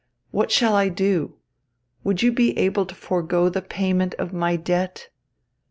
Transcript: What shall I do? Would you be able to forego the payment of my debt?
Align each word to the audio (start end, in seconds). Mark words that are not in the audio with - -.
What 0.31 0.49
shall 0.49 0.75
I 0.75 0.89
do? 0.89 1.35
Would 2.03 2.23
you 2.23 2.31
be 2.31 2.57
able 2.57 2.87
to 2.87 2.95
forego 2.95 3.49
the 3.49 3.61
payment 3.61 4.15
of 4.15 4.33
my 4.33 4.55
debt? 4.55 5.09